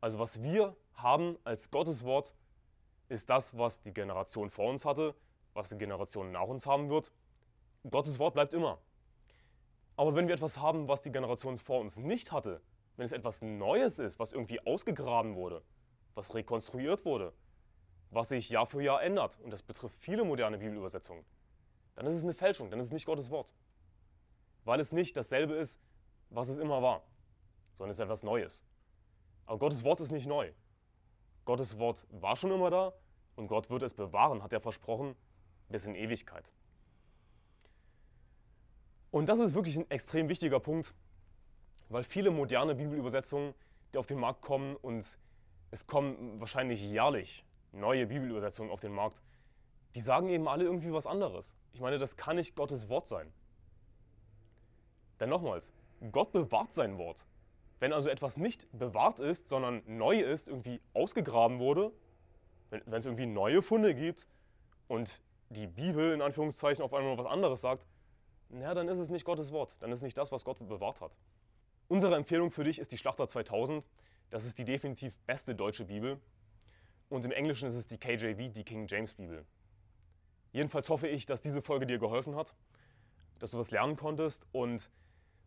Also 0.01 0.19
was 0.19 0.43
wir 0.43 0.77
haben 0.95 1.37
als 1.45 1.71
Gottes 1.71 2.05
Wort, 2.05 2.35
ist 3.09 3.29
das, 3.31 3.57
was 3.57 3.81
die 3.83 3.93
Generation 3.93 4.51
vor 4.51 4.69
uns 4.69 4.85
hatte, 4.85 5.15
was 5.55 5.69
die 5.69 5.79
Generation 5.79 6.33
nach 6.33 6.47
uns 6.47 6.67
haben 6.67 6.91
wird. 6.91 7.13
Gottes 7.91 8.19
Wort 8.19 8.35
bleibt 8.35 8.55
immer. 8.55 8.79
Aber 9.97 10.15
wenn 10.15 10.29
wir 10.29 10.35
etwas 10.35 10.59
haben, 10.59 10.89
was 10.89 11.03
die 11.03 11.13
Generation 11.13 11.57
vor 11.59 11.81
uns 11.81 11.97
nicht 11.97 12.33
hatte, 12.33 12.61
wenn 12.97 13.07
es 13.07 13.13
etwas 13.13 13.43
Neues 13.43 13.99
ist, 13.99 14.19
was 14.19 14.33
irgendwie 14.33 14.65
ausgegraben 14.67 15.35
wurde, 15.35 15.63
was 16.15 16.35
rekonstruiert 16.35 17.05
wurde, 17.05 17.33
was 18.11 18.29
sich 18.29 18.49
Jahr 18.49 18.67
für 18.67 18.83
Jahr 18.83 19.03
ändert, 19.03 19.39
und 19.41 19.51
das 19.51 19.63
betrifft 19.63 19.99
viele 19.99 20.25
moderne 20.25 20.59
Bibelübersetzungen, 20.59 21.25
dann 21.95 22.07
ist 22.07 22.15
es 22.15 22.23
eine 22.23 22.35
Fälschung, 22.35 22.71
dann 22.71 22.81
ist 22.81 22.87
es 22.87 22.93
nicht 22.93 23.07
Gottes 23.07 23.31
Wort. 23.31 23.55
Weil 24.65 24.81
es 24.81 24.93
nicht 24.93 25.17
dasselbe 25.17 25.55
ist, 25.55 25.81
was 26.31 26.49
es 26.49 26.59
immer 26.59 26.83
war 26.83 27.03
sondern 27.77 27.91
es 27.91 27.99
ist 27.99 28.05
etwas 28.05 28.23
Neues. 28.23 28.65
Aber 29.45 29.59
Gottes 29.59 29.85
Wort 29.85 30.01
ist 30.01 30.11
nicht 30.11 30.27
neu. 30.27 30.53
Gottes 31.45 31.79
Wort 31.79 32.07
war 32.11 32.35
schon 32.35 32.51
immer 32.51 32.71
da 32.71 32.93
und 33.37 33.47
Gott 33.47 33.71
wird 33.71 33.83
es 33.83 33.95
bewahren, 33.95 34.43
hat 34.43 34.53
er 34.53 34.61
versprochen, 34.61 35.15
bis 35.69 35.85
in 35.85 35.95
Ewigkeit. 35.95 36.51
Und 39.17 39.31
das 39.31 39.39
ist 39.39 39.55
wirklich 39.55 39.79
ein 39.79 39.91
extrem 39.91 40.29
wichtiger 40.29 40.61
Punkt, 40.61 40.93
weil 41.89 42.05
viele 42.05 42.31
moderne 42.31 42.75
Bibelübersetzungen, 42.75 43.55
die 43.95 43.99
auf 43.99 44.07
den 44.07 44.21
Markt 44.21 44.43
kommen 44.43 44.77
und 44.77 45.17
es 45.71 45.87
kommen 45.87 46.39
wahrscheinlich 46.39 46.83
jährlich 46.83 47.43
neue 47.73 48.09
Bibelübersetzungen 48.09 48.71
auf 48.71 48.81
den 48.81 48.93
Markt, 48.93 49.23
die 49.95 50.01
sagen 50.01 50.29
eben 50.29 50.47
alle 50.49 50.65
irgendwie 50.65 50.93
was 50.93 51.07
anderes. 51.07 51.57
Ich 51.73 51.81
meine, 51.81 51.97
das 51.97 52.19
kann 52.19 52.37
nicht 52.37 52.57
Gottes 52.57 52.91
Wort 52.91 53.09
sein. 53.09 53.33
Denn 55.19 55.31
nochmals, 55.31 55.73
Gott 56.13 56.33
bewahrt 56.33 56.75
sein 56.75 56.99
Wort. 56.99 57.25
Wenn 57.81 57.95
also 57.95 58.11
etwas 58.11 58.37
nicht 58.37 58.69
bewahrt 58.79 59.19
ist, 59.19 59.49
sondern 59.49 59.83
neu 59.87 60.21
ist, 60.21 60.47
irgendwie 60.47 60.79
ausgegraben 60.93 61.59
wurde, 61.59 61.91
wenn, 62.69 62.83
es 62.93 63.07
irgendwie 63.07 63.25
neue 63.25 63.63
Funde 63.63 63.95
gibt 63.95 64.27
und 64.89 65.23
die 65.49 65.69
Bibel 65.69 66.13
in 66.13 66.21
Anführungszeichen 66.21 66.85
auf 66.85 66.93
einmal 66.93 67.17
was 67.17 67.25
anderes 67.25 67.63
sagt, 67.63 67.87
naja, 68.49 68.75
dann 68.75 68.89
ist 68.89 68.99
es 68.99 69.09
nicht 69.09 69.25
Gottes 69.25 69.53
Wort, 69.53 69.77
dann 69.81 69.91
ist 69.91 69.99
es 69.99 70.03
nicht 70.03 70.19
das, 70.19 70.33
was 70.33 70.45
Gott 70.45 70.59
bewahrt 70.67 71.01
hat. 71.01 71.17
Unsere 71.89 72.17
Empfehlung 72.17 72.51
für 72.51 72.65
dich 72.65 72.79
ist 72.79 72.93
die 72.93 72.99
Schlachter 72.99 73.29
2000. 73.29 73.85
Das 74.31 74.45
ist 74.45 74.59
die 74.59 74.65
definitiv 74.65 75.15
beste 75.27 75.55
deutsche 75.55 75.85
Bibel. 75.85 76.21
Und 77.09 77.25
im 77.25 77.31
Englischen 77.31 77.69
ist 77.69 77.75
es 77.77 77.87
die 77.87 77.99
KJV, 77.99 78.53
die 78.53 78.65
King 78.65 78.87
James 78.89 79.15
Bibel. 79.15 79.45
Jedenfalls 80.53 80.89
hoffe 80.89 81.07
ich, 81.07 81.27
dass 81.27 81.41
diese 81.41 81.63
Folge 81.63 81.87
dir 81.87 81.99
geholfen 81.99 82.35
hat, 82.35 82.57
dass 83.39 83.53
du 83.53 83.59
was 83.59 83.71
lernen 83.71 83.97
konntest. 83.97 84.45
Und 84.51 84.91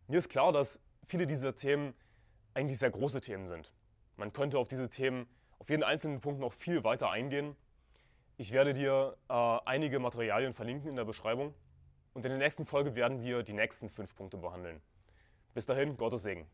mir 0.06 0.18
ist 0.18 0.30
klar, 0.30 0.52
dass 0.52 0.80
viele 1.06 1.26
dieser 1.26 1.54
Themen 1.54 1.94
eigentlich 2.54 2.78
sehr 2.78 2.90
große 2.90 3.20
Themen 3.20 3.48
sind. 3.48 3.72
Man 4.16 4.32
könnte 4.32 4.58
auf 4.58 4.68
diese 4.68 4.88
Themen 4.88 5.26
auf 5.58 5.68
jeden 5.68 5.82
einzelnen 5.82 6.20
Punkt 6.20 6.40
noch 6.40 6.54
viel 6.54 6.84
weiter 6.84 7.10
eingehen. 7.10 7.54
Ich 8.38 8.52
werde 8.52 8.72
dir 8.72 9.16
äh, 9.28 9.58
einige 9.66 9.98
Materialien 9.98 10.54
verlinken 10.54 10.88
in 10.88 10.96
der 10.96 11.04
Beschreibung. 11.04 11.54
Und 12.12 12.24
in 12.24 12.30
der 12.30 12.38
nächsten 12.38 12.66
Folge 12.66 12.94
werden 12.94 13.22
wir 13.22 13.42
die 13.42 13.52
nächsten 13.52 13.88
fünf 13.88 14.14
Punkte 14.16 14.36
behandeln. 14.36 14.80
Bis 15.54 15.66
dahin, 15.66 15.96
Gottes 15.96 16.22
Segen. 16.22 16.46